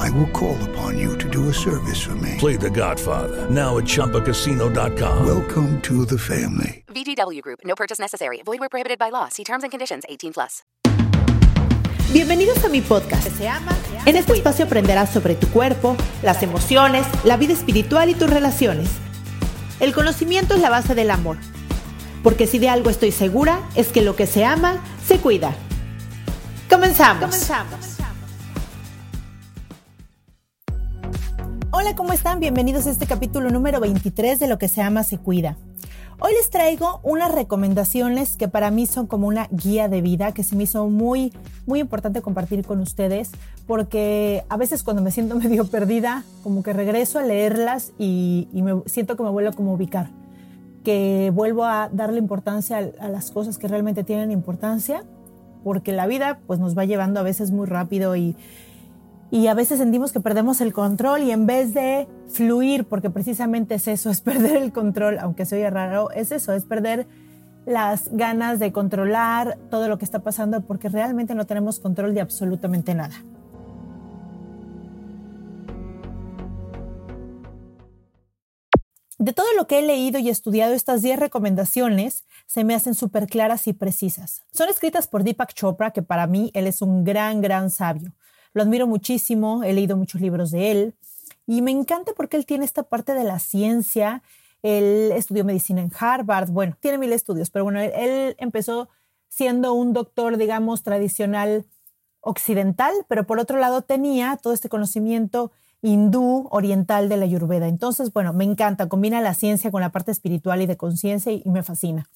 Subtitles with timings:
[0.00, 2.36] I will call upon you to do a service for me.
[2.38, 5.26] Play The Godfather now at ChumbaCasino.com.
[5.26, 6.84] Welcome to the family.
[6.88, 7.60] VGW Group.
[7.64, 8.40] No purchase necessary.
[8.42, 9.28] Void where prohibited by law.
[9.28, 10.04] See terms and conditions.
[10.08, 10.62] 18 plus.
[12.12, 13.28] Bienvenidos a mi podcast.
[14.06, 18.88] En este espacio aprenderás sobre tu cuerpo, las emociones, la vida espiritual y tus relaciones.
[19.80, 21.36] El conocimiento es la base del amor.
[22.22, 25.54] Porque si de algo estoy segura es que lo que se ama se cuida.
[26.68, 27.20] Comenzamos.
[27.20, 27.89] Comenzamos.
[31.72, 32.40] Hola, ¿cómo están?
[32.40, 35.56] Bienvenidos a este capítulo número 23 de Lo que se ama se cuida.
[36.18, 40.42] Hoy les traigo unas recomendaciones que para mí son como una guía de vida que
[40.42, 41.32] se me hizo muy,
[41.66, 43.30] muy importante compartir con ustedes
[43.68, 48.82] porque a veces cuando me siento medio perdida, como que regreso a leerlas y, me
[48.86, 50.10] siento que me vuelvo como ubicar
[50.82, 55.04] que vuelvo a darle importancia a, las cosas que realmente tienen importancia,
[55.62, 58.34] porque la vida pues nos va llevando a veces muy rápido y,
[59.30, 63.76] y a veces sentimos que perdemos el control y en vez de fluir, porque precisamente
[63.76, 67.06] es eso, es perder el control, aunque se oye raro, es eso, es perder
[67.66, 72.20] las ganas de controlar todo lo que está pasando porque realmente no tenemos control de
[72.20, 73.14] absolutamente nada.
[79.18, 83.26] De todo lo que he leído y estudiado, estas 10 recomendaciones se me hacen súper
[83.26, 84.46] claras y precisas.
[84.50, 88.14] Son escritas por Deepak Chopra, que para mí él es un gran, gran sabio.
[88.52, 90.94] Lo admiro muchísimo, he leído muchos libros de él
[91.50, 94.22] y me encanta porque él tiene esta parte de la ciencia.
[94.62, 98.88] Él estudió medicina en Harvard, bueno, tiene mil estudios, pero bueno, él, empezó
[99.28, 101.66] siendo un doctor, digamos, tradicional
[102.20, 105.50] occidental, pero por otro lado tenía todo este conocimiento
[105.82, 107.66] hindú oriental de la Ayurveda.
[107.66, 111.42] Entonces, bueno, me encanta, combina la ciencia con la parte espiritual y de conciencia y,
[111.46, 112.08] me fascina.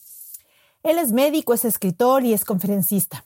[0.85, 3.25] Él es médico, es escritor y es conferencista.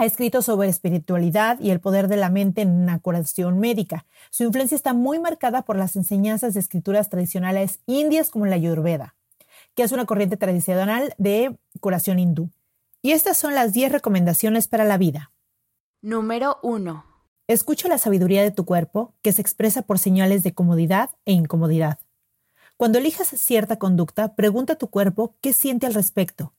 [0.00, 4.06] Ha escrito sobre espiritualidad y el poder de la mente en una curación médica.
[4.30, 9.16] Su influencia está muy marcada por las enseñanzas de escrituras tradicionales indias como la Ayurveda,
[9.74, 12.48] que es una corriente tradicional de curación hindú.
[13.02, 15.32] Y estas son las 10 recomendaciones para la vida.
[16.00, 17.04] Número 1.
[17.48, 21.98] Escucha la sabiduría de tu cuerpo, que se expresa por señales de comodidad e incomodidad.
[22.76, 26.52] Cuando elijas cierta conducta, pregunta a tu cuerpo qué siente al respecto.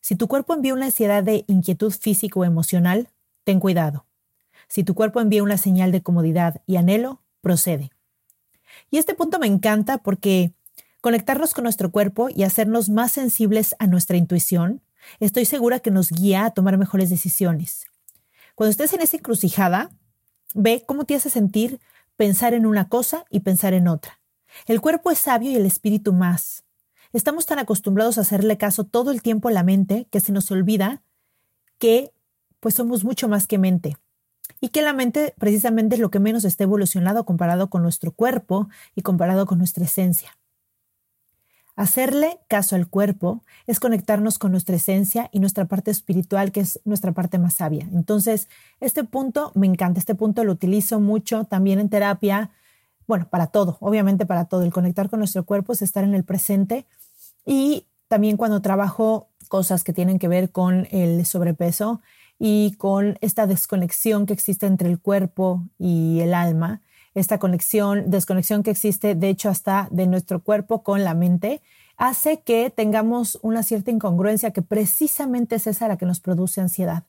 [0.00, 3.08] Si tu cuerpo envía una ansiedad de inquietud físico o emocional,
[3.44, 4.06] ten cuidado.
[4.68, 7.90] Si tu cuerpo envía una señal de comodidad y anhelo, procede.
[8.90, 10.52] Y este punto me encanta porque
[11.00, 14.82] conectarnos con nuestro cuerpo y hacernos más sensibles a nuestra intuición,
[15.18, 17.86] estoy segura que nos guía a tomar mejores decisiones.
[18.54, 19.90] Cuando estés en esa encrucijada,
[20.54, 21.80] Ve cómo te hace sentir
[22.16, 24.20] pensar en una cosa y pensar en otra.
[24.66, 26.64] El cuerpo es sabio y el espíritu más.
[27.12, 30.50] Estamos tan acostumbrados a hacerle caso todo el tiempo a la mente que se nos
[30.50, 31.02] olvida
[31.78, 32.12] que
[32.60, 33.96] pues somos mucho más que mente
[34.60, 38.68] y que la mente precisamente es lo que menos está evolucionado comparado con nuestro cuerpo
[38.94, 40.36] y comparado con nuestra esencia.
[41.74, 46.80] Hacerle caso al cuerpo es conectarnos con nuestra esencia y nuestra parte espiritual, que es
[46.84, 47.88] nuestra parte más sabia.
[47.92, 48.48] Entonces,
[48.80, 52.50] este punto me encanta, este punto lo utilizo mucho también en terapia,
[53.10, 54.62] bueno, para todo, obviamente para todo.
[54.62, 56.86] El conectar con nuestro cuerpo es estar en el presente
[57.44, 62.00] y también cuando trabajo cosas que tienen que ver con el sobrepeso
[62.38, 66.82] y con esta desconexión que existe entre el cuerpo y el alma,
[67.14, 71.62] esta conexión, desconexión que existe, de hecho, hasta de nuestro cuerpo con la mente,
[71.96, 77.02] hace que tengamos una cierta incongruencia que precisamente es esa la que nos produce ansiedad.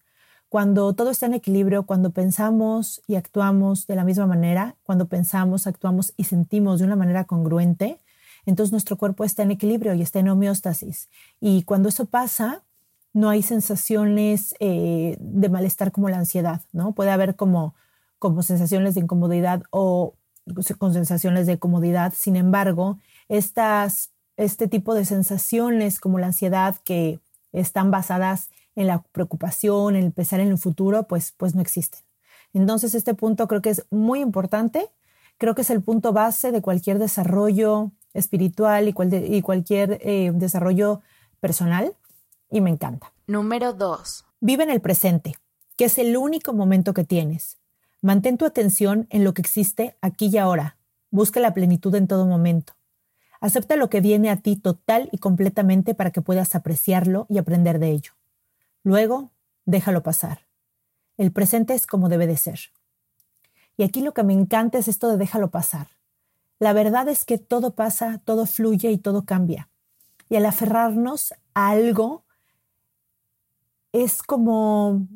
[0.52, 5.66] Cuando todo está en equilibrio, cuando pensamos y actuamos de la misma manera, cuando pensamos,
[5.66, 8.02] actuamos y sentimos de una manera congruente,
[8.46, 11.08] entonces nuestro cuerpo está en equilibrio y está en homeostasis.
[11.40, 12.64] Y cuando eso pasa,
[13.14, 16.92] no hay sensaciones eh, de malestar como la ansiedad, ¿no?
[16.92, 17.74] Puede haber como
[18.20, 20.16] como sensaciones de incomodidad o
[20.78, 22.14] con sensaciones de comodidad.
[22.14, 23.00] Sin embargo,
[23.30, 27.22] este tipo de sensaciones como la ansiedad que
[27.54, 32.02] están basadas en la preocupación, en el pensar en el futuro, pues, pues no existen.
[32.54, 34.90] Entonces, este punto creo que es muy importante.
[35.38, 38.96] Creo que es el punto base de cualquier desarrollo espiritual y,
[39.36, 41.02] y cualquier eh, desarrollo
[41.40, 41.96] personal
[42.50, 43.14] y me encanta.
[43.28, 44.26] Número dos.
[44.40, 45.36] Vive en el presente,
[45.78, 47.58] que es el único momento que tienes.
[48.02, 50.78] Mantén tu atención en lo que existe aquí y ahora.
[51.10, 52.74] Busca la plenitud en todo momento.
[53.40, 57.80] Acepta lo que viene a ti total y completamente para que puedas apreciarlo y aprender
[57.80, 58.12] de ello.
[58.84, 59.32] Luego,
[59.66, 60.48] déjalo pasar.
[61.18, 62.60] El presente es como debe de ser.
[63.78, 65.88] Y aquí lo que me encanta es esto de déjalo pasar.
[66.60, 69.70] La verdad es que todo pasa, todo fluye y todo cambia.
[70.30, 72.24] Y al aferrarnos a algo,
[73.92, 75.08] es como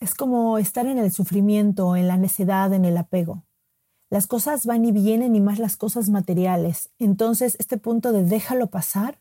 [0.00, 3.44] es como estar en el sufrimiento, en la necedad, en el apego.
[4.10, 6.90] Las cosas van y vienen y más las cosas materiales.
[6.98, 9.18] Entonces, este punto de déjalo pasar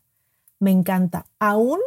[0.59, 1.25] me encanta.
[1.39, 1.79] Aún,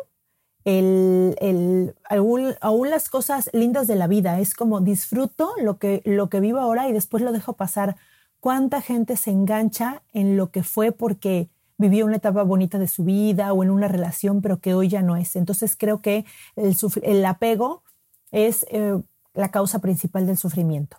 [0.66, 6.40] el, aún, las cosas lindas de la vida es como disfruto lo que, lo que
[6.40, 7.96] vivo ahora y después lo dejo pasar.
[8.40, 11.48] ¿Cuánta gente se engancha en lo que fue porque
[11.78, 15.02] vivió una etapa bonita de su vida o en una relación, pero que hoy ya
[15.02, 15.36] no es?
[15.36, 16.24] Entonces creo que
[16.56, 17.84] el, el apego
[18.32, 19.00] es eh,
[19.34, 20.98] la causa principal del sufrimiento.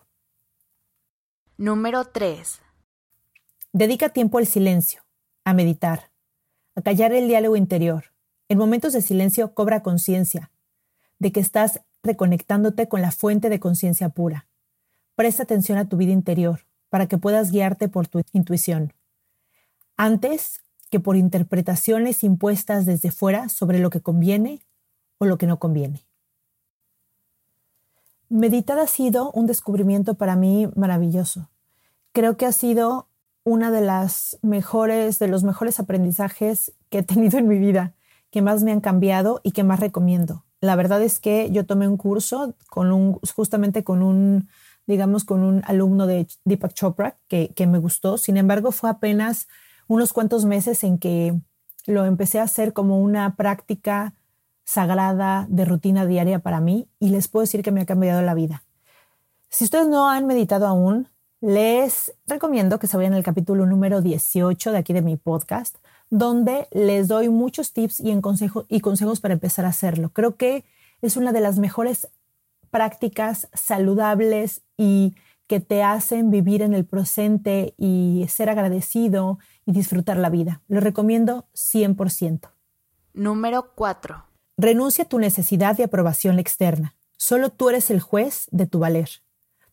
[1.58, 2.62] Número 3.
[3.74, 5.02] Dedica tiempo al silencio,
[5.44, 6.10] a meditar,
[6.76, 8.06] a callar el diálogo interior.
[8.50, 10.52] En momentos de silencio cobra conciencia
[11.20, 14.48] de que estás reconectándote con la fuente de conciencia pura.
[15.16, 18.94] Presta atención a tu vida interior para que puedas guiarte por tu intuición,
[19.98, 24.62] antes que por interpretaciones impuestas desde fuera sobre lo que conviene
[25.18, 26.06] o lo que no conviene.
[28.30, 31.50] Meditar ha sido un descubrimiento para mí maravilloso.
[32.14, 33.08] Creo que ha sido
[33.44, 37.94] una de las mejores, de los mejores aprendizajes que he tenido en mi vida,
[38.32, 40.46] que más me han cambiado y que más recomiendo.
[40.60, 44.50] La verdad es que yo tomé un curso con un, justamente con un,
[44.86, 48.18] digamos, con un alumno de Deepak Chopra que, que me gustó.
[48.18, 49.48] Sin embargo, fue apenas
[49.88, 51.40] unos cuantos meses en que
[51.86, 54.14] lo empecé a hacer como una práctica
[54.66, 58.34] sagrada de rutina diaria para mí y les puedo decir que me ha cambiado la
[58.34, 58.64] vida.
[59.50, 61.08] Si ustedes no han meditado aún,
[61.40, 65.78] les recomiendo que se vayan al capítulo número 18 de aquí de mi podcast,
[66.10, 68.22] donde les doy muchos tips y, en
[68.70, 70.10] y consejos para empezar a hacerlo.
[70.10, 70.66] Creo que
[71.02, 72.08] es una de las mejores
[72.70, 75.16] prácticas saludables y
[75.48, 80.62] que te hacen vivir en el presente y ser agradecido y disfrutar la vida.
[80.68, 82.50] Lo recomiendo 100%.
[83.14, 84.26] Número 4.
[84.58, 86.96] Renuncia a tu necesidad de aprobación externa.
[87.18, 89.10] Solo tú eres el juez de tu valer.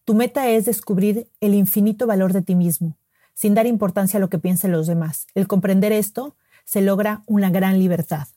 [0.04, 2.96] Tu meta es descubrir el infinito valor de ti mismo,
[3.34, 5.26] sin dar importancia a lo que piensen los demás.
[5.34, 8.28] El comprender esto se logra una gran libertad.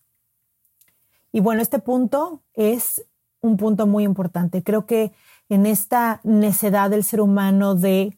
[1.31, 3.05] Y bueno, este punto es
[3.41, 4.63] un punto muy importante.
[4.63, 5.13] Creo que
[5.49, 8.17] en esta necedad del ser humano de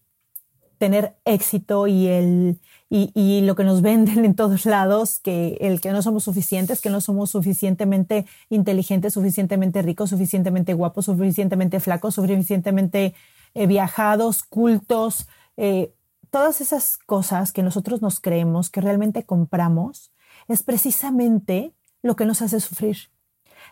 [0.77, 2.59] tener éxito y el
[2.91, 6.89] y, lo que nos venden en todos lados, que el que no somos suficientes, que
[6.89, 13.13] no somos suficientemente inteligentes, suficientemente ricos, suficientemente guapos, suficientemente flacos, suficientemente
[13.53, 15.93] eh, viajados, cultos, eh,
[16.29, 20.11] todas esas cosas que nosotros nos creemos, que realmente compramos,
[20.47, 22.97] es precisamente lo que nos hace sufrir.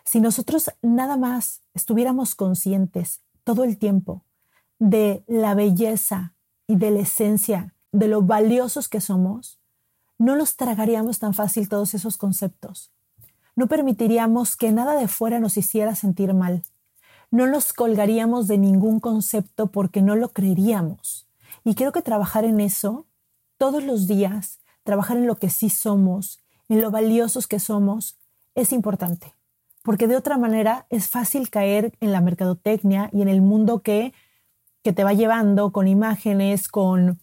[0.04, 4.24] Si nosotros nada más estuviéramos conscientes todo el tiempo
[4.78, 6.34] de la belleza
[6.66, 9.58] y de la esencia de lo valiosos que somos,
[10.18, 12.90] no los tragaríamos tan fácil todos esos conceptos.
[13.56, 16.62] No permitiríamos que nada de fuera nos hiciera sentir mal.
[17.30, 21.27] No nos colgaríamos de ningún concepto porque no lo creeríamos.
[21.64, 23.06] Y creo que trabajar en eso
[23.56, 28.18] todos los días, trabajar en lo que sí somos, en lo valiosos que somos,
[28.54, 29.34] es importante.
[29.82, 34.12] Porque de otra manera es fácil caer en la mercadotecnia y en el mundo que,
[34.82, 37.20] que te va llevando con imágenes, con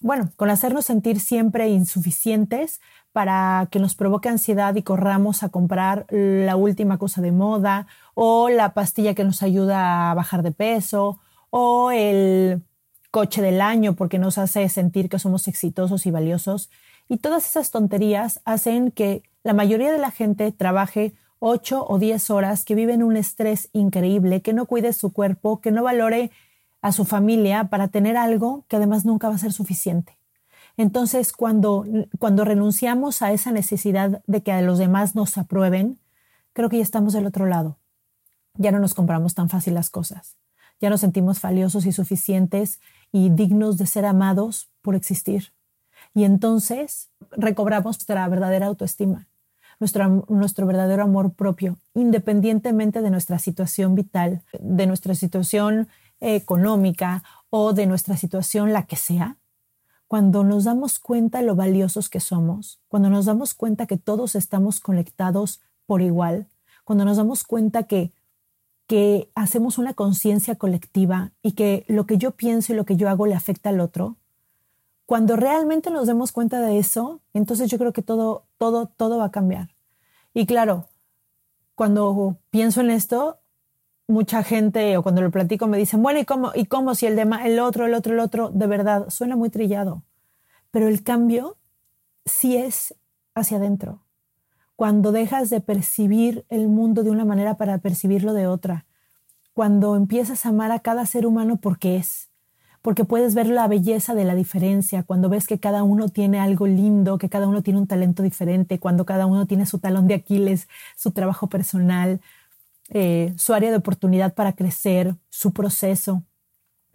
[0.00, 2.80] bueno, con hacernos sentir siempre insuficientes
[3.12, 8.48] para que nos provoque ansiedad y corramos a comprar la última cosa de moda o
[8.48, 11.18] la pastilla que nos ayuda a bajar de peso
[11.50, 12.62] o el
[13.10, 16.70] coche del año porque nos hace sentir que somos exitosos y valiosos.
[17.08, 22.30] Y todas esas tonterías hacen que la mayoría de la gente trabaje 8 o 10
[22.30, 26.30] horas, que vive en un estrés increíble, que no cuide su cuerpo, que no valore
[26.82, 30.18] a su familia para tener algo que además nunca va a ser suficiente.
[30.76, 31.84] Entonces, cuando,
[32.18, 35.98] cuando renunciamos a esa necesidad de que a los demás nos aprueben,
[36.52, 37.78] creo que ya estamos del otro lado.
[38.54, 40.36] Ya no nos compramos tan fácil las cosas.
[40.80, 42.78] Ya nos sentimos valiosos y suficientes
[43.12, 45.52] y dignos de ser amados por existir.
[46.14, 49.28] Y entonces recobramos nuestra verdadera autoestima,
[49.80, 55.88] nuestro, nuestro verdadero amor propio, independientemente de nuestra situación vital, de nuestra situación
[56.20, 59.36] económica o de nuestra situación, la que sea,
[60.08, 64.80] cuando nos damos cuenta lo valiosos que somos, cuando nos damos cuenta que todos estamos
[64.80, 66.46] conectados por igual,
[66.84, 68.12] cuando nos damos cuenta que,
[68.88, 73.08] que hacemos una conciencia colectiva y que lo que yo pienso y lo que yo
[73.08, 74.16] hago le afecta al otro,
[75.06, 79.26] Cuando realmente nos demos cuenta de eso, entonces yo creo que todo, todo, todo va
[79.26, 79.70] a cambiar.
[80.34, 80.86] Y claro,
[81.74, 83.38] cuando pienso en esto,
[84.06, 87.16] mucha gente o cuando lo platico me dicen, bueno, ¿y cómo, y cómo si el,
[87.16, 90.02] de, el otro, el otro, el otro, de verdad, suena muy trillado.
[90.70, 91.56] Pero el cambio
[92.26, 92.94] sí es
[93.34, 94.02] hacia adentro.
[94.78, 98.86] Cuando dejas de percibir el mundo de una manera para percibirlo de otra.
[99.52, 102.28] Cuando empiezas a amar a cada ser humano porque es.
[102.80, 106.68] Porque puedes ver la belleza de la diferencia, cuando ves que cada uno tiene algo
[106.68, 110.14] lindo, que cada uno tiene un talento diferente, cuando cada uno tiene su talón de
[110.14, 112.20] Aquiles, su trabajo personal,
[112.90, 116.22] eh, su área de oportunidad para crecer, su proceso.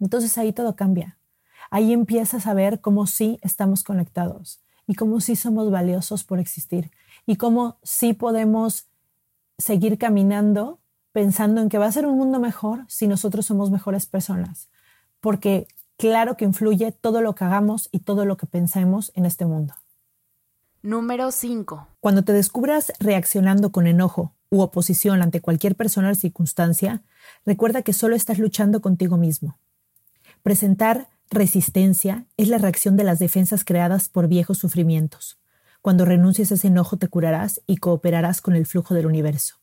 [0.00, 1.18] Entonces ahí todo cambia.
[1.68, 6.90] Ahí empiezas a ver cómo sí estamos conectados y cómo sí somos valiosos por existir
[7.26, 8.86] y cómo sí podemos
[9.58, 10.80] seguir caminando
[11.14, 14.68] pensando en que va a ser un mundo mejor si nosotros somos mejores personas.
[15.20, 19.46] Porque claro que influye todo lo que hagamos y todo lo que pensemos en este
[19.46, 19.74] mundo.
[20.82, 21.86] Número 5.
[22.00, 27.04] Cuando te descubras reaccionando con enojo u oposición ante cualquier persona o circunstancia,
[27.46, 29.56] recuerda que solo estás luchando contigo mismo.
[30.42, 35.38] Presentar resistencia es la reacción de las defensas creadas por viejos sufrimientos.
[35.84, 39.56] Cuando renuncies a ese enojo te curarás y cooperarás con el flujo del universo.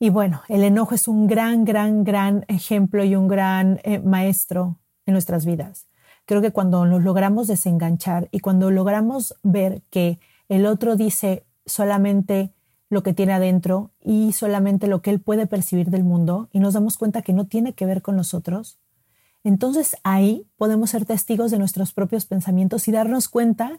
[0.00, 4.80] Y bueno, el enojo es un gran, gran, gran ejemplo y un gran eh, maestro
[5.06, 5.86] en nuestras vidas.
[6.24, 12.52] Creo que cuando nos logramos desenganchar y cuando logramos ver que el otro dice solamente
[12.90, 16.74] lo que tiene adentro y solamente lo que él puede percibir del mundo y nos
[16.74, 18.78] damos cuenta que no tiene que ver con nosotros,
[19.44, 23.78] entonces ahí podemos ser testigos de nuestros propios pensamientos y darnos cuenta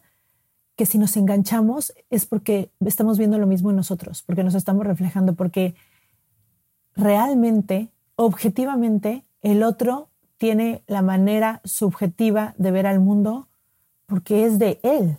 [0.75, 4.85] que si nos enganchamos es porque estamos viendo lo mismo en nosotros, porque nos estamos
[4.85, 5.75] reflejando, porque
[6.95, 13.47] realmente, objetivamente, el otro tiene la manera subjetiva de ver al mundo
[14.05, 15.17] porque es de él.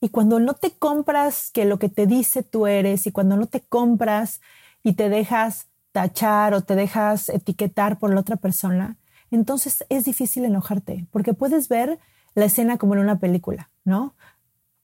[0.00, 3.46] Y cuando no te compras que lo que te dice tú eres y cuando no
[3.46, 4.40] te compras
[4.82, 8.96] y te dejas tachar o te dejas etiquetar por la otra persona,
[9.30, 11.98] entonces es difícil enojarte, porque puedes ver
[12.34, 14.14] la escena como en una película, ¿no?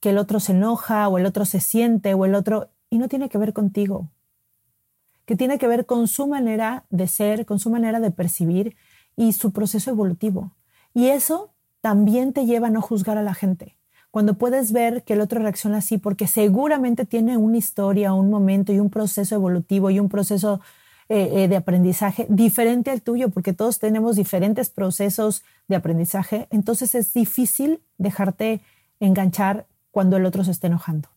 [0.07, 3.09] Que el otro se enoja o el otro se siente o el otro, y no
[3.09, 4.09] tiene que ver contigo,
[5.25, 8.77] que tiene que ver con su manera de ser, con su manera de percibir
[9.17, 10.53] y su proceso evolutivo.
[10.95, 13.79] Y eso también te lleva a no juzgar a la gente.
[14.13, 18.73] Cuando puedes ver que el otro reacciona así porque seguramente tiene una historia, un momento
[18.73, 20.61] y un proceso evolutivo y un proceso
[21.09, 26.95] eh, eh, de aprendizaje diferente al tuyo, porque todos tenemos diferentes procesos de aprendizaje, entonces
[26.95, 28.61] es difícil dejarte
[29.01, 31.09] enganchar cuando el otro se esté enojando.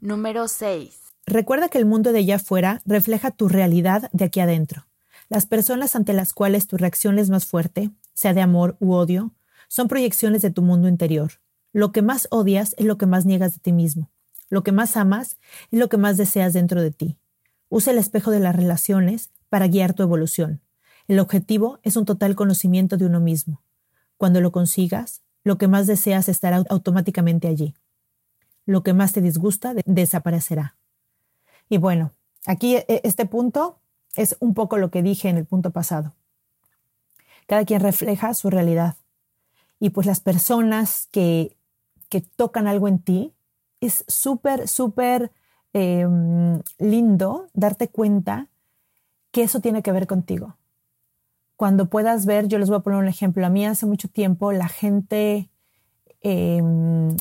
[0.00, 0.96] Número 6.
[1.26, 4.86] Recuerda que el mundo de allá afuera refleja tu realidad de aquí adentro.
[5.28, 9.32] Las personas ante las cuales tu reacción es más fuerte, sea de amor u odio,
[9.66, 11.32] son proyecciones de tu mundo interior.
[11.72, 14.08] Lo que más odias es lo que más niegas de ti mismo.
[14.50, 15.36] Lo que más amas
[15.72, 17.18] es lo que más deseas dentro de ti.
[17.70, 20.60] Usa el espejo de las relaciones para guiar tu evolución.
[21.08, 23.64] El objetivo es un total conocimiento de uno mismo.
[24.16, 27.74] Cuando lo consigas, lo que más deseas estará automáticamente allí.
[28.66, 30.76] Lo que más te disgusta desaparecerá.
[31.68, 32.12] Y bueno,
[32.44, 33.78] aquí e, este punto
[34.14, 36.14] es un poco lo que dije en el punto pasado.
[37.46, 38.96] Cada quien refleja su realidad.
[39.80, 41.56] Y pues las personas que,
[42.08, 43.32] que tocan algo en ti,
[43.80, 45.30] es súper, súper
[45.78, 48.48] Em, lindo darte cuenta
[49.30, 50.56] que eso tiene que ver contigo.
[51.54, 53.44] Cuando puedas ver, yo les voy a poner un ejemplo.
[53.44, 55.50] A mí hace mucho tiempo la gente
[56.22, 57.14] em,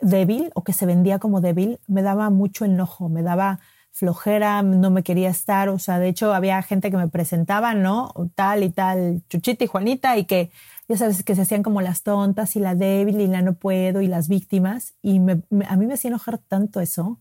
[0.00, 3.60] débil o que se vendía como débil me daba mucho enojo, me daba
[3.92, 5.68] flojera, no me quería estar.
[5.68, 8.12] O sea, de hecho había gente que me presentaba, ¿no?
[8.34, 10.50] Tal y tal, Chuchita y Juanita, y que
[10.88, 14.02] ya sabes que se hacían como las tontas y la débil y la no puedo
[14.02, 14.94] y las víctimas.
[15.02, 17.20] Y a mí me hacía enojar tanto eso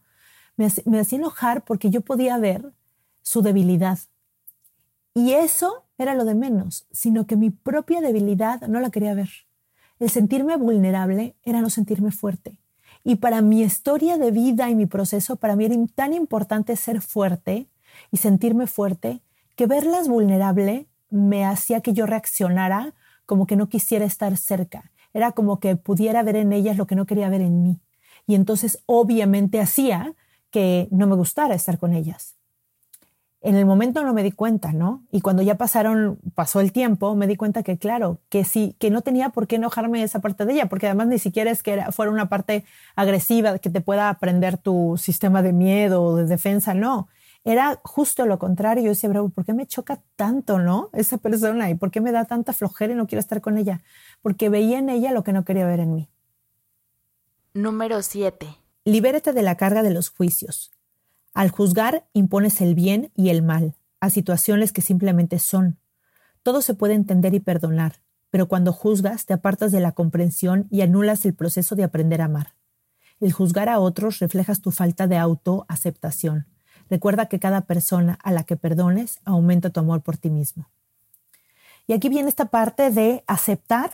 [0.58, 2.74] me, hacía enojar porque yo podía ver
[3.22, 4.00] su debilidad.
[5.14, 9.30] Y eso era lo de menos, sino que mi propia debilidad no la quería ver.
[10.00, 12.60] El sentirme vulnerable era no sentirme fuerte.
[13.08, 17.02] Y para mi historia de vida y mi proceso, para mí era tan importante ser
[17.02, 17.70] fuerte
[18.12, 19.22] y sentirme fuerte
[19.56, 22.96] que verlas vulnerable me hacía que yo reaccionara
[23.28, 24.92] como que no quisiera estar cerca.
[25.14, 27.80] Era como que pudiera ver en ellas lo que no quería ver en mí.
[28.26, 30.16] Y entonces obviamente hacía
[30.50, 32.35] que no me gustara estar con ellas.
[33.46, 35.04] En el momento no me di cuenta, ¿no?
[35.12, 38.90] Y cuando ya pasaron, pasó el tiempo, me di cuenta que, claro, que sí, que
[38.90, 41.80] no tenía por qué enojarme esa parte de ella, porque además ni siquiera es que
[41.92, 46.74] fuera una parte agresiva que te pueda aprender tu sistema de miedo o de defensa,
[46.74, 47.08] no.
[47.44, 48.84] era justo lo contrario.
[48.86, 50.90] Yo decía, bravo, ¿por qué me choca tanto, no?
[50.92, 53.84] Esa persona y por qué me da tanta flojera y no quiero estar con ella.
[54.24, 56.10] Porque veía en ella lo que no quería ver en mí.
[57.54, 58.48] Número 7.
[58.86, 60.75] Libérate de la carga de los juicios.
[61.36, 65.78] Al juzgar, impones el bien y el mal a situaciones que simplemente son.
[66.44, 70.80] Todo se puede entender y perdonar, pero cuando juzgas te apartas de la comprensión y
[70.80, 72.56] anulas el proceso de aprender a amar.
[73.20, 76.48] El juzgar a otros reflejas tu falta de autoaceptación.
[76.90, 80.70] Recuerda que cada persona a la que perdones aumenta tu amor por ti mismo.
[81.86, 83.92] Y aquí viene esta parte de aceptar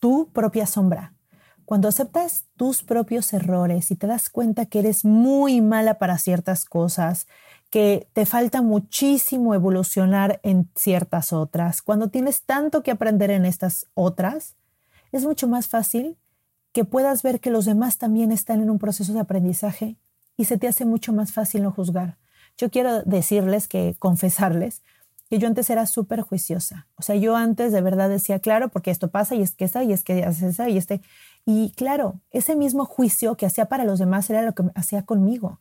[0.00, 1.14] tu propia sombra.
[1.70, 6.64] Cuando aceptas tus propios errores y te das cuenta que eres muy mala para ciertas
[6.64, 7.28] cosas,
[7.70, 13.86] que te falta muchísimo evolucionar en ciertas otras, cuando tienes tanto que aprender en estas
[13.94, 14.56] otras,
[15.12, 16.16] es mucho más fácil
[16.72, 19.96] que puedas ver que los demás también están en un proceso de aprendizaje
[20.36, 22.18] y se te hace mucho más fácil no juzgar.
[22.58, 24.82] Yo quiero decirles que, confesarles,
[25.30, 26.88] que yo antes era súper juiciosa.
[26.96, 29.84] O sea, yo antes de verdad decía, claro, porque esto pasa y es que esa
[29.84, 31.00] y es que hace esa y este.
[31.44, 35.60] Y claro, ese mismo juicio que hacía para los demás era lo que hacía conmigo.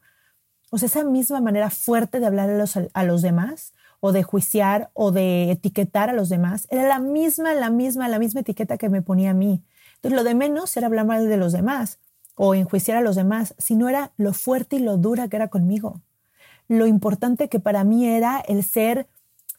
[0.71, 4.24] O sea, esa misma manera fuerte de hablar a los, a los demás o de
[4.24, 8.77] juiciar o de etiquetar a los demás era la misma, la misma, la misma etiqueta
[8.77, 9.63] que me ponía a mí.
[9.95, 12.00] Entonces, lo de menos era hablar mal de los demás
[12.36, 16.01] o enjuiciar a los demás, sino era lo fuerte y lo dura que era conmigo.
[16.69, 19.07] Lo importante que para mí era el ser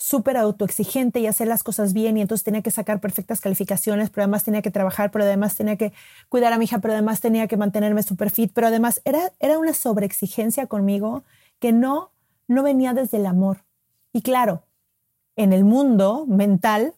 [0.00, 4.24] súper autoexigente y hacer las cosas bien y entonces tenía que sacar perfectas calificaciones, pero
[4.24, 5.92] además tenía que trabajar, pero además tenía que
[6.30, 9.58] cuidar a mi hija, pero además tenía que mantenerme súper fit, pero además era, era
[9.58, 11.22] una sobreexigencia conmigo
[11.58, 12.12] que no,
[12.48, 13.64] no venía desde el amor.
[14.10, 14.64] Y claro,
[15.36, 16.94] en el mundo mental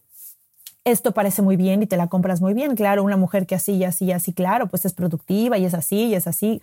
[0.85, 2.75] esto parece muy bien y te la compras muy bien.
[2.75, 5.73] Claro, una mujer que así y así y así, claro, pues es productiva y es
[5.73, 6.61] así y es así.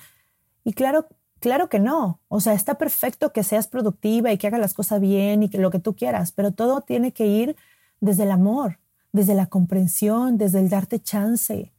[0.65, 1.07] Y claro,
[1.41, 2.21] claro que no.
[2.29, 5.59] O sea, está perfecto que seas productiva y que hagas las cosas bien y que
[5.59, 7.57] lo que tú quieras, pero todo tiene que ir
[8.01, 8.79] desde el amor,
[9.13, 11.73] desde la comprensión, desde el darte chance.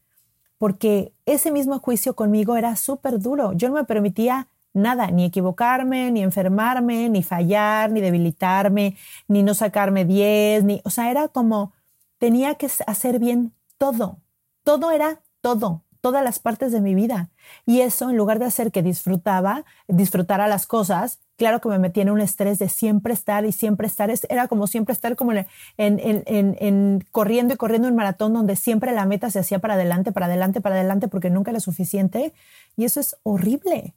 [0.58, 3.54] Porque ese mismo juicio conmigo era súper duro.
[3.54, 8.96] Yo no me permitía nada, ni equivocarme, ni enfermarme, ni fallar, ni debilitarme,
[9.28, 11.74] ni no sacarme 10, ni, o sea, era como
[12.18, 14.18] tenía que hacer bien todo.
[14.64, 17.30] Todo era todo, todas las partes de mi vida.
[17.66, 22.04] Y eso, en lugar de hacer que disfrutaba, disfrutara las cosas, claro que me metía
[22.04, 24.12] en un estrés de siempre estar y siempre estar.
[24.30, 25.46] Era como siempre estar como en,
[25.78, 30.26] en, corriendo y corriendo un maratón donde siempre la meta se hacía para adelante, para
[30.26, 32.34] adelante, para adelante, porque nunca era suficiente.
[32.76, 33.94] Y eso es horrible.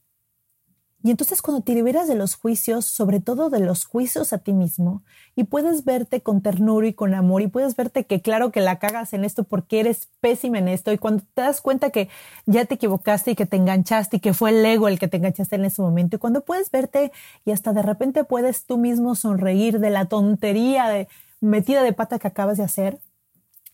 [1.05, 4.55] Y entonces cuando te liberas de los juicios, sobre todo de los juicios a ti
[4.55, 5.03] mismo,
[5.37, 8.79] y puedes verte con ternura y con amor, y puedes verte que claro que la
[8.79, 12.09] cagas en esto porque eres pésima en esto, y cuando te das cuenta que
[12.47, 15.19] ya te equivocaste y que te enganchaste y que fue el ego el que te
[15.19, 17.13] enganchaste en ese momento, y cuando puedes verte
[17.45, 21.07] y hasta de repente puedes tú mismo sonreír de la tontería de
[21.43, 22.99] metida de pata que acabas de hacer,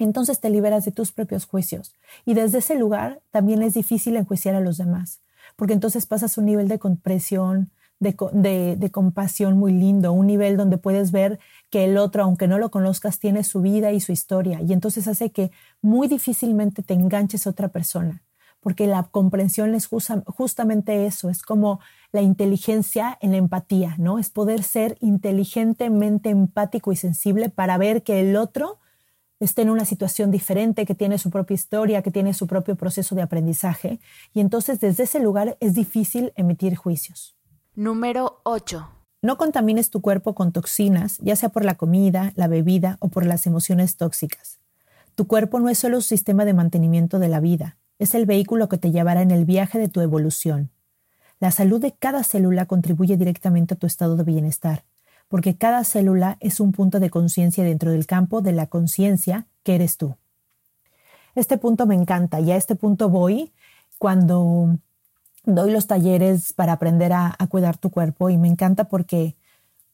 [0.00, 1.94] entonces te liberas de tus propios juicios.
[2.26, 5.20] Y desde ese lugar también es difícil enjuiciar a los demás
[5.60, 11.12] porque entonces pasas un nivel de compresión, de, compasión muy lindo, un nivel donde puedes
[11.12, 14.62] ver que el otro, aunque no lo conozcas, tiene su vida y su historia.
[14.62, 15.50] Y entonces hace que
[15.82, 18.22] muy difícilmente te enganches a otra persona,
[18.60, 24.18] porque la comprensión es justamente eso, es como la inteligencia en la empatía, ¿no?
[24.18, 28.78] Es poder ser inteligentemente empático y sensible para ver que el otro
[29.40, 33.14] está en una situación diferente, que tiene su propia historia, que tiene su propio proceso
[33.14, 33.98] de aprendizaje,
[34.34, 37.36] y entonces desde ese lugar es difícil emitir juicios.
[37.74, 38.88] Número 8.
[39.22, 43.26] No contamines tu cuerpo con toxinas, ya sea por la comida, la bebida o por
[43.26, 44.60] las emociones tóxicas.
[45.14, 48.68] Tu cuerpo no es solo un sistema de mantenimiento de la vida, es el vehículo
[48.68, 50.70] que te llevará en el viaje de tu evolución.
[51.38, 54.84] La salud de cada célula contribuye directamente a tu estado de bienestar
[55.30, 59.76] porque cada célula es un punto de conciencia dentro del campo de la conciencia que
[59.76, 60.16] eres tú.
[61.36, 63.52] Este punto me encanta y a este punto voy
[63.96, 64.76] cuando
[65.44, 69.36] doy los talleres para aprender a, cuidar tu cuerpo y me encanta porque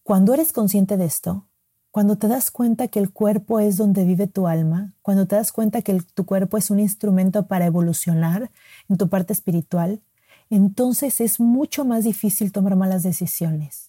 [0.03, 1.44] cuando eres consciente de esto,
[1.90, 5.53] cuando te das cuenta que el cuerpo es donde vive tu alma, cuando te das
[5.53, 8.51] cuenta que tu cuerpo es un instrumento para evolucionar
[8.88, 10.01] en tu parte espiritual,
[10.49, 13.86] entonces es mucho más difícil tomar malas decisiones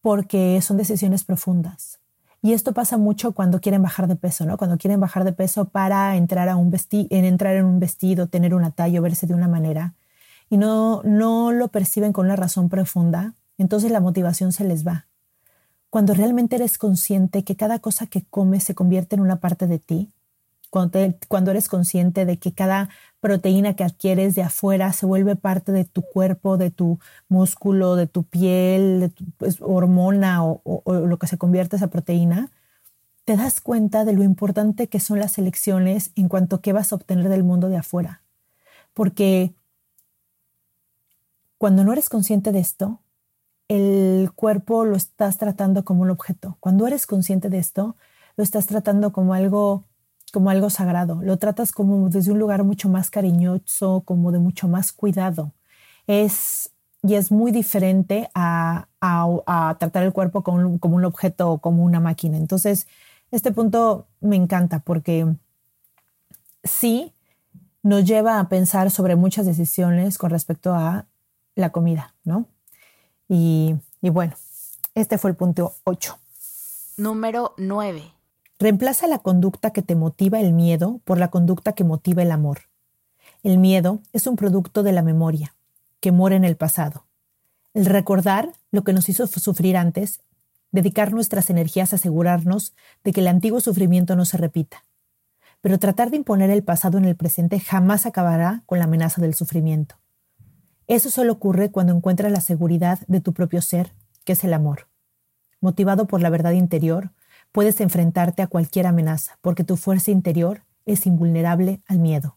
[0.00, 1.98] porque son decisiones profundas.
[2.40, 4.56] Y esto pasa mucho cuando quieren bajar de peso, ¿no?
[4.56, 8.54] Cuando quieren bajar de peso para entrar, a un en entrar en un vestido, tener
[8.54, 9.94] una talla, verse de una manera,
[10.48, 15.06] y no, no lo perciben con una razón profunda, entonces la motivación se les va.
[15.90, 19.78] Cuando realmente eres consciente que cada cosa que comes se convierte en una parte de
[19.78, 20.12] ti,
[20.70, 22.88] cuando, cuando eres consciente de que cada
[23.20, 28.06] proteína que adquieres de afuera se vuelve parte de tu cuerpo, de tu músculo, de
[28.06, 32.50] tu piel, de tu pues, hormona o, lo que se convierte esa proteína,
[33.24, 36.92] te das cuenta de lo importante que son las elecciones en cuanto a qué vas
[36.92, 38.22] a obtener del mundo de afuera.
[38.94, 39.54] Porque
[41.58, 43.00] cuando no eres consciente de esto,
[43.68, 46.56] el cuerpo lo estás tratando como un objeto.
[46.60, 47.96] Cuando eres consciente de esto,
[48.36, 49.84] lo estás tratando como algo
[50.32, 54.68] como algo sagrado, lo tratas como desde un lugar mucho más cariñoso, como de mucho
[54.68, 55.52] más cuidado.
[56.06, 56.70] Es,
[57.02, 61.84] y es muy diferente a, a, tratar el cuerpo como, como un objeto o como
[61.84, 62.36] una máquina.
[62.36, 62.86] Entonces,
[63.30, 65.26] este punto me encanta porque
[66.64, 67.12] sí
[67.82, 71.06] nos lleva a pensar sobre muchas decisiones con respecto a
[71.54, 72.46] la comida, ¿no?
[73.28, 74.34] Y, y bueno,
[74.94, 76.18] este fue el punto 8.
[76.96, 78.17] Número 9.
[78.60, 82.62] Reemplaza la conducta que te motiva el miedo por la conducta que motiva el amor.
[83.44, 85.54] El miedo es un producto de la memoria,
[86.00, 87.06] que mora en el pasado.
[87.72, 90.22] El recordar lo que nos hizo sufrir antes,
[90.72, 94.84] dedicar nuestras energías a asegurarnos de que el antiguo sufrimiento no se repita.
[95.60, 99.34] Pero tratar de imponer el pasado en el presente jamás acabará con la amenaza del
[99.34, 100.00] sufrimiento.
[100.88, 103.92] Eso solo ocurre cuando encuentras la seguridad de tu propio ser,
[104.24, 104.88] que es el amor.
[105.60, 107.12] Motivado por la verdad interior,
[107.52, 112.36] puedes enfrentarte a cualquier amenaza, porque tu fuerza interior es invulnerable al miedo.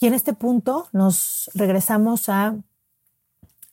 [0.00, 2.56] Y en este punto nos regresamos a,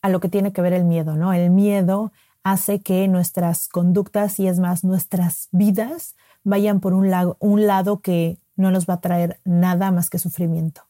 [0.01, 1.33] a lo que tiene que ver el miedo, ¿no?
[1.33, 2.11] El miedo
[2.43, 7.99] hace que nuestras conductas y es más, nuestras vidas vayan por un lado, un lado
[7.99, 10.83] que no nos va a traer nada más que sufrimiento.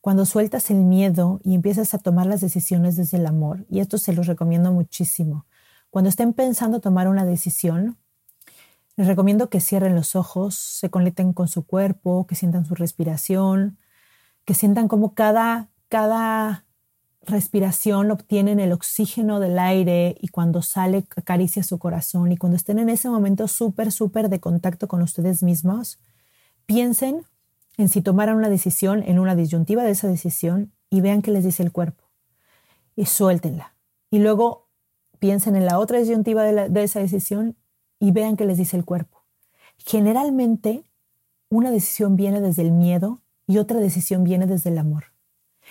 [0.00, 3.98] Cuando sueltas el miedo y empiezas a tomar las decisiones desde el amor, y esto
[3.98, 5.44] se los recomiendo muchísimo,
[5.90, 7.98] cuando estén pensando tomar una decisión,
[9.00, 13.78] les recomiendo que cierren los ojos, se conecten con su cuerpo, que sientan su respiración,
[14.44, 16.66] que sientan como cada, cada
[17.22, 22.78] respiración obtienen el oxígeno del aire y cuando sale acaricia su corazón y cuando estén
[22.78, 25.98] en ese momento súper, súper de contacto con ustedes mismos,
[26.66, 27.22] piensen
[27.78, 31.44] en si tomaran una decisión, en una disyuntiva de esa decisión y vean qué les
[31.44, 32.04] dice el cuerpo
[32.96, 33.72] y suéltenla.
[34.10, 34.68] Y luego
[35.20, 37.56] piensen en la otra disyuntiva de, de esa decisión
[38.00, 39.22] y vean qué les dice el cuerpo.
[39.76, 40.82] Generalmente,
[41.48, 45.12] una decisión viene desde el miedo y otra decisión viene desde el amor.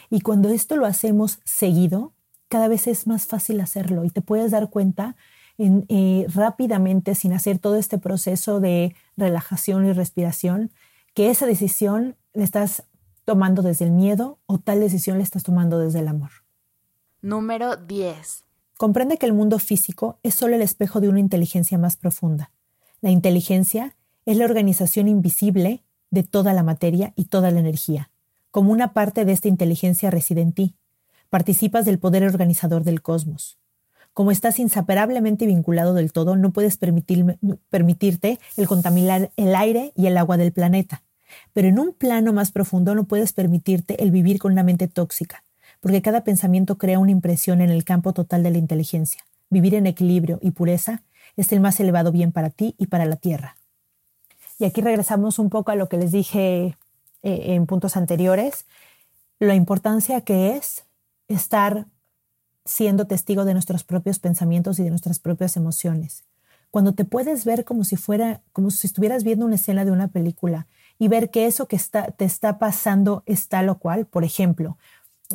[0.10, 2.14] Y cuando esto lo hacemos seguido,
[2.48, 5.16] cada vez es más fácil hacerlo y te puedes dar cuenta
[5.58, 10.72] eh, rápidamente, sin hacer todo este proceso de relajación y respiración,
[11.14, 12.84] que esa decisión la estás
[13.26, 16.32] tomando desde el miedo o tal decisión la estás tomando desde el amor.
[17.22, 18.46] Número 10.
[18.80, 22.50] Comprende que el mundo físico es solo el espejo de una inteligencia más profunda.
[23.02, 28.10] La inteligencia es la organización invisible de toda la materia y toda la energía.
[28.52, 30.76] Como una parte de esta inteligencia reside en ti.
[31.30, 33.58] Participas del poder organizador del cosmos.
[34.14, 40.18] Como estás inseparablemente vinculado del todo, no puedes permitirte el contaminar el aire y el
[40.18, 41.04] agua del planeta.
[41.52, 45.44] Pero en un plano más profundo no puedes permitirte el vivir con una mente tóxica,
[45.80, 49.24] porque cada pensamiento crea una impresión en el campo total de la inteligencia.
[49.50, 51.04] Vivir en equilibrio y pureza
[51.38, 53.56] es el más elevado bien para ti y para la tierra.
[54.60, 56.76] Y aquí regresamos un poco a lo que les dije
[57.24, 58.66] eh, en puntos anteriores,
[59.40, 60.84] la importancia que es
[61.30, 61.86] estar
[62.66, 66.24] siendo testigo de nuestros propios pensamientos y de nuestras propias emociones.
[66.72, 70.10] Cuando te puedes ver como si fuera, como si estuvieras viendo una escena de una
[70.10, 70.68] película
[71.00, 74.78] y ver que eso que está, te está pasando es tal o cual, por ejemplo,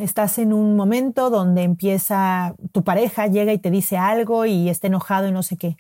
[0.00, 4.88] estás en un momento donde empieza tu pareja, llega y te dice algo y está
[4.88, 5.76] enojado y no sé qué.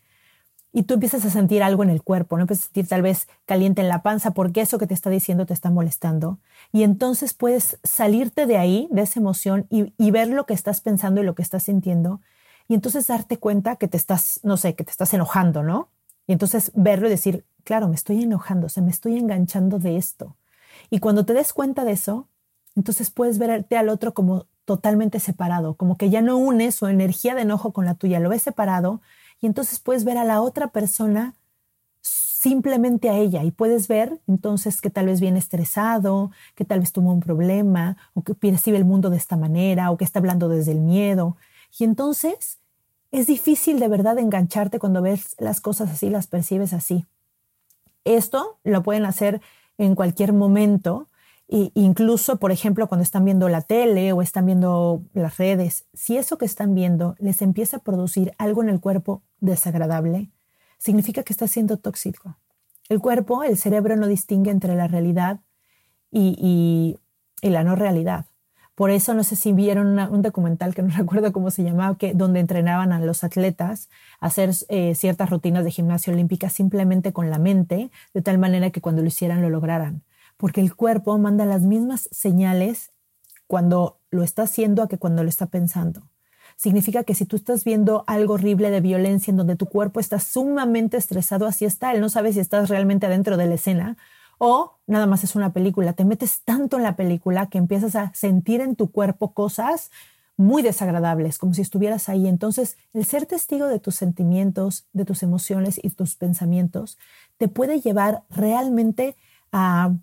[0.72, 2.42] Y tú empiezas a sentir algo en el cuerpo, ¿no?
[2.42, 5.46] Empiezas a sentir tal vez caliente en la panza porque eso que te está diciendo
[5.46, 6.40] te está molestando.
[6.72, 11.20] Y entonces puedes salirte de ahí, de esa emoción, y, ver lo que estás pensando
[11.20, 12.20] y lo que estás sintiendo.
[12.66, 15.90] Y entonces darte cuenta que te estás, no sé, que te estás enojando, ¿no?
[16.26, 19.96] Y entonces verlo y decir, claro, me estoy enojando, o sea, me estoy enganchando de
[19.96, 20.36] esto.
[20.90, 22.28] Y cuando te des cuenta de eso,
[22.76, 27.34] entonces puedes verte al otro como totalmente separado, como que ya no une su energía
[27.34, 29.00] de enojo con la tuya, lo ves separado
[29.40, 31.34] y entonces puedes ver a la otra persona
[32.00, 36.92] simplemente a ella y puedes ver entonces que tal vez viene estresado, que tal vez
[36.92, 40.48] tuvo un problema o que percibe el mundo de esta manera o que está hablando
[40.48, 41.36] desde el miedo.
[41.78, 42.58] Y entonces
[43.12, 47.06] es difícil de verdad engancharte cuando ves las cosas así, las percibes así.
[48.04, 49.40] Esto lo pueden hacer
[49.78, 51.08] en cualquier momento
[51.48, 56.38] incluso, por ejemplo, cuando están viendo la tele o están viendo las redes, si eso
[56.38, 60.30] que están viendo les empieza a producir algo en el cuerpo desagradable,
[60.78, 62.38] significa que está siendo tóxico.
[62.88, 65.40] El cuerpo, el cerebro no distingue entre la realidad
[66.10, 66.98] y,
[67.42, 68.26] y, la no realidad.
[68.74, 72.14] Por eso, no sé si vieron un documental que no recuerdo cómo se llamaba, que,
[72.14, 73.88] donde entrenaban a los atletas
[74.20, 78.70] a hacer eh, ciertas rutinas de gimnasia olímpica simplemente con la mente, de tal manera
[78.70, 80.02] que cuando lo hicieran lo lograran.
[80.44, 82.92] Porque el cuerpo manda las mismas señales
[83.46, 86.10] cuando lo está haciendo a que cuando lo está pensando.
[86.56, 90.20] Significa que si tú estás viendo algo horrible de violencia en donde tu cuerpo está
[90.20, 93.96] sumamente estresado, así está, él no sabe si estás realmente adentro de la escena
[94.36, 95.94] o nada más es una película.
[95.94, 99.90] Te metes tanto en la película que empiezas a sentir en tu cuerpo cosas
[100.36, 102.28] muy desagradables, como si estuvieras ahí.
[102.28, 106.98] Entonces, el ser testigo de tus sentimientos, de tus emociones y tus pensamientos,
[107.38, 109.16] te puede llevar realmente
[109.52, 109.94] a,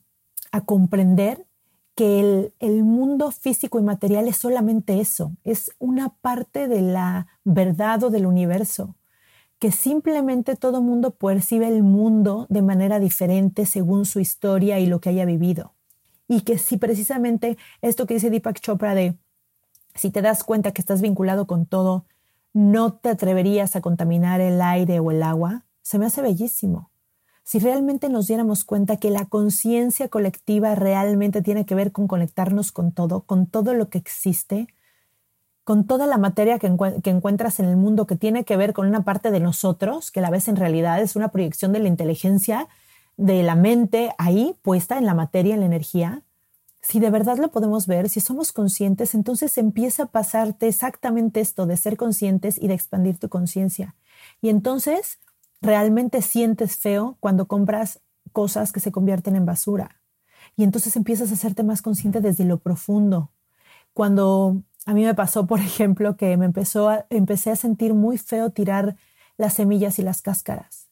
[0.51, 1.45] a comprender
[1.95, 8.03] que el, mundo físico y material es solamente eso, es una parte de la verdad
[8.03, 8.95] o del universo,
[9.59, 14.99] que simplemente todo mundo percibe el mundo de manera diferente según su historia y lo
[14.99, 15.73] que haya vivido.
[16.27, 19.17] Y que si precisamente esto que dice Deepak Chopra de
[19.93, 22.05] si te das cuenta que estás vinculado con todo,
[22.53, 26.90] no te atreverías a contaminar el aire o el agua, se me hace bellísimo
[27.43, 32.71] si realmente nos diéramos cuenta que la conciencia colectiva realmente tiene que ver con conectarnos
[32.71, 34.67] con todo, con todo lo que existe,
[35.63, 39.03] con toda la materia que, encuentras en el mundo que tiene que ver con una
[39.03, 42.67] parte de nosotros, que la ves en realidad es una proyección de la inteligencia,
[43.17, 46.23] de la mente ahí puesta en la materia, en la energía,
[46.81, 51.67] si de verdad lo podemos ver, si somos conscientes, entonces empieza a pasarte exactamente esto
[51.67, 53.95] de ser conscientes y de expandir tu conciencia.
[54.41, 55.19] Y entonces
[55.61, 60.01] realmente sientes feo cuando compras cosas que se convierten en basura.
[60.55, 63.31] Y entonces empiezas a hacerte más consciente desde lo profundo.
[63.93, 68.17] Cuando a mí me pasó, por ejemplo, que me empezó a, empecé a sentir muy
[68.17, 68.95] feo tirar
[69.37, 70.89] las semillas y las cáscaras.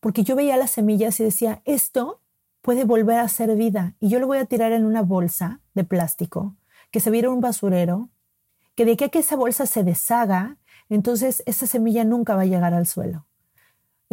[0.00, 2.20] Porque yo veía las semillas y decía, esto
[2.60, 5.84] puede volver a ser vida y yo lo voy a tirar en una bolsa de
[5.84, 6.56] plástico
[6.90, 8.10] que se viera un basurero,
[8.74, 10.58] que de a que esa bolsa se deshaga,
[10.88, 13.26] entonces esa semilla nunca va a llegar al suelo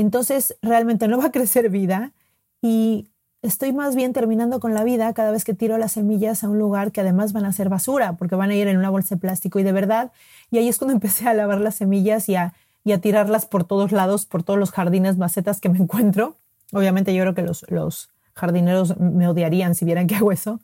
[0.02, 2.14] entonces realmente no va a crecer vida
[2.62, 3.10] y
[3.42, 6.60] estoy más bien terminando con la vida cada vez que tiro las semillas a un
[6.60, 9.22] lugar que además van a ser basura, porque van a ir en una bolsa de
[9.22, 10.12] plástico y de verdad.
[10.52, 13.64] Y ahí es cuando empecé a lavar las semillas y a, y a tirarlas por
[13.64, 16.36] todos lados, por todos los jardines, macetas que me encuentro.
[16.72, 20.60] Obviamente yo creo que los, los jardineros me odiarían si vieran que hago eso,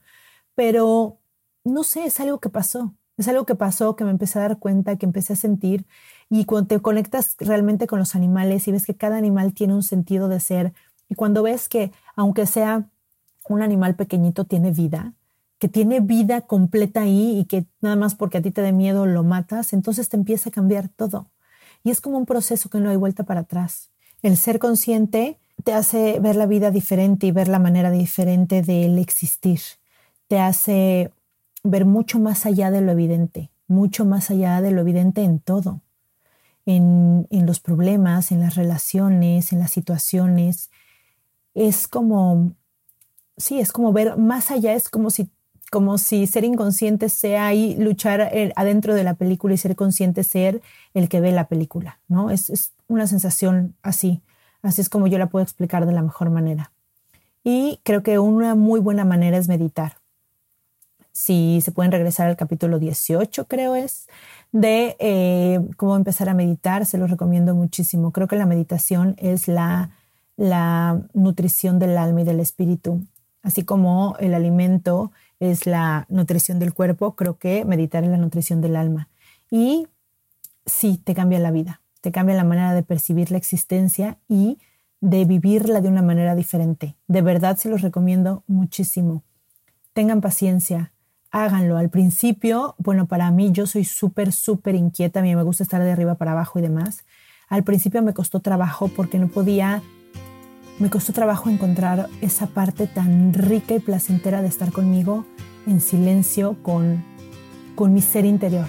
[0.55, 1.17] pero
[1.63, 2.93] no sé, es algo que pasó.
[3.17, 5.85] Es algo que pasó, que me empecé a dar cuenta, que empecé a sentir.
[6.29, 9.83] Y cuando te conectas realmente con los animales y ves que cada animal tiene un
[9.83, 10.73] sentido de ser,
[11.09, 12.89] y cuando ves que aunque sea
[13.47, 15.13] un animal pequeñito, tiene vida,
[15.59, 19.05] que tiene vida completa ahí y que nada más porque a ti te dé miedo
[19.05, 21.29] lo matas, entonces te empieza a cambiar todo.
[21.83, 23.91] Y es como un proceso que no hay vuelta para atrás.
[24.23, 28.97] El ser consciente te hace ver la vida diferente y ver la manera diferente del
[28.97, 29.59] existir.
[30.27, 31.11] Te hace
[31.65, 35.81] ver mucho más allá de lo evidente, mucho más allá de lo evidente en todo,
[36.65, 40.69] en, los problemas, en las relaciones, en las situaciones.
[41.53, 42.53] Es como,
[43.37, 45.29] sí, es como ver más allá, es como si,
[45.71, 50.23] como si ser inconsciente sea ahí luchar eh, adentro de la película y ser consciente
[50.23, 50.61] ser
[50.93, 52.29] el que ve la película, ¿no?
[52.29, 54.21] Es, es una sensación así,
[54.61, 56.71] así es como yo la puedo explicar de la mejor manera.
[57.43, 59.97] Y creo que una muy buena manera es meditar
[61.15, 64.07] si se pueden regresar al capítulo 18, creo es,
[64.51, 68.11] de eh, cómo empezar a meditar, se los recomiendo muchísimo.
[68.11, 69.91] Creo que la meditación es la,
[70.35, 73.01] la nutrición del alma y del espíritu,
[73.43, 78.59] así como el alimento es la nutrición del cuerpo, creo que meditar es la nutrición
[78.59, 79.07] del alma.
[79.49, 79.87] Y
[80.65, 84.57] sí, te cambia la vida, te cambia la manera de percibir la existencia y
[84.99, 86.97] de vivirla de una manera diferente.
[87.07, 89.23] De verdad se los recomiendo muchísimo.
[89.93, 90.91] Tengan paciencia,
[91.35, 91.77] háganlo.
[91.77, 95.83] Al principio, bueno, para mí yo soy súper, súper inquieta, a mí me gusta estar
[95.83, 97.05] de arriba para abajo y demás.
[97.49, 99.83] Al principio me costó trabajo porque no podía,
[100.79, 105.25] me costó trabajo encontrar esa parte tan rica y placentera de estar conmigo
[105.67, 107.03] en silencio con,
[107.75, 108.67] con mi ser interior.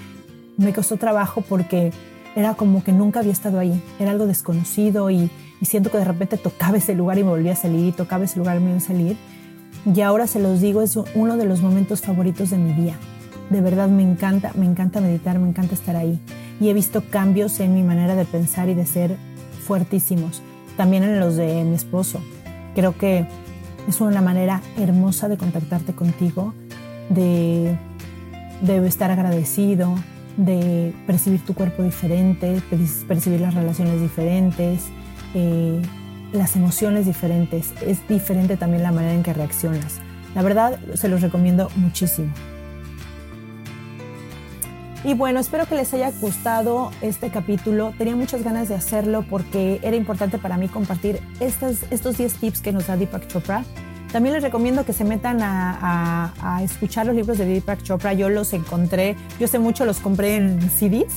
[0.57, 1.93] Me costó trabajo porque
[2.35, 6.05] era como que nunca había estado ahí, era algo desconocido y, y siento que de
[6.05, 8.83] repente tocaba ese lugar y me volvía a salir tocaba ese lugar y me volvía
[8.83, 9.17] a salir
[9.93, 12.95] y ahora se los digo, es uno de los momentos favoritos de mi día.
[13.49, 16.19] De verdad me encanta, me encanta meditar, me encanta estar ahí.
[16.59, 19.15] Y he visto cambios en mi manera de pensar y de ser
[19.65, 20.41] fuertísimos.
[20.75, 22.19] También en los de mi esposo.
[22.75, 23.25] Creo que
[23.87, 26.53] es una manera hermosa de contactarte contigo,
[27.09, 27.77] de,
[28.61, 29.95] de estar agradecido,
[30.35, 32.61] de percibir tu cuerpo diferente,
[33.07, 34.83] percibir las relaciones diferentes,
[35.33, 35.81] eh,
[36.33, 39.99] las emociones diferentes, es diferente también la manera en que reaccionas.
[40.35, 42.31] La verdad, se los recomiendo muchísimo.
[45.03, 47.93] Y bueno, espero que les haya gustado este capítulo.
[47.97, 52.61] Tenía muchas ganas de hacerlo porque era importante para mí compartir estos, estos 10 tips
[52.61, 53.63] que nos da Deepak Chopra.
[54.11, 58.13] También les recomiendo que se metan a, a, escuchar los libros de Deepak Chopra.
[58.13, 61.13] Yo los encontré, yo sé mucho, los compré en CDs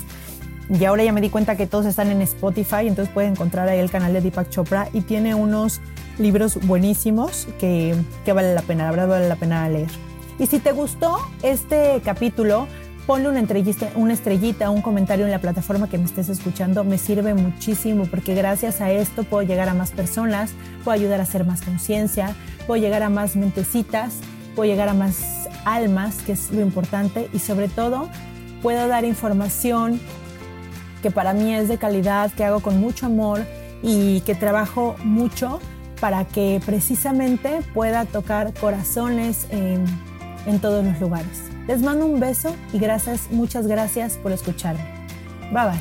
[0.70, 3.80] y ahora ya me di cuenta que todos están en Spotify, entonces pueden encontrar ahí
[3.80, 5.80] el canal de Deepak Chopra y tiene unos
[6.18, 9.90] libros buenísimos que, que vale la pena, la verdad vale la pena leer.
[10.38, 12.68] Y si te gustó este capítulo,
[13.06, 13.42] ponle una
[13.96, 18.35] una estrellita, un comentario en la plataforma que me estés escuchando, me sirve muchísimo porque
[18.35, 20.52] gracias a esto puedo llegar a más personas,
[20.85, 22.37] puedo ayudar a hacer más conciencia,
[22.68, 24.20] puedo llegar a más mentecitas,
[24.54, 28.09] puedo llegar a más almas, que es lo importante, y sobre todo
[28.62, 30.00] puedo dar información
[31.02, 33.44] que para mí es de calidad, que hago con mucho amor
[33.82, 35.60] y que trabajo mucho
[36.00, 39.84] para que precisamente pueda tocar corazones en,
[40.46, 41.50] en todos los lugares.
[41.66, 44.82] Les mando un beso y gracias, muchas gracias por escucharme.
[45.52, 45.80] Bye bye.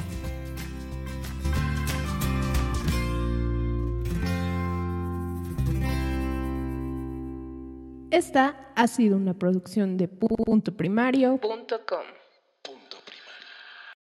[8.12, 12.19] Esta ha sido una producción de puntoprimario.com.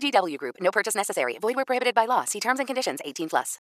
[0.00, 0.56] VGW Group.
[0.60, 1.38] No purchase necessary.
[1.40, 2.24] Void where prohibited by law.
[2.24, 3.00] See terms and conditions.
[3.04, 3.58] 18 plus.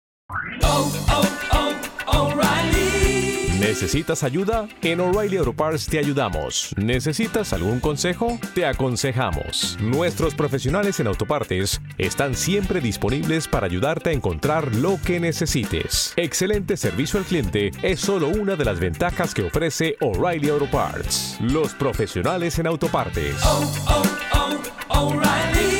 [3.59, 4.67] ¿Necesitas ayuda?
[4.81, 6.73] En O'Reilly Auto Parts te ayudamos.
[6.77, 8.37] ¿Necesitas algún consejo?
[8.53, 9.77] Te aconsejamos.
[9.81, 16.13] Nuestros profesionales en autopartes están siempre disponibles para ayudarte a encontrar lo que necesites.
[16.15, 21.37] Excelente servicio al cliente es solo una de las ventajas que ofrece O'Reilly Auto Parts.
[21.41, 23.35] Los profesionales en autopartes.
[23.43, 25.74] oh, oh, O'Reilly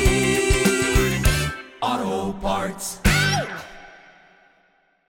[1.86, 3.05] Auto Parts.